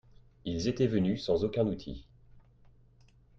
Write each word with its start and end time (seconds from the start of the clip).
Ils 0.45 0.67
étaient 0.67 0.87
venus 0.87 1.23
sans 1.23 1.43
aucun 1.43 1.67
outil. 1.67 2.07